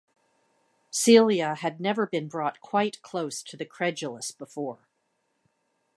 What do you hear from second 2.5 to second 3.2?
quite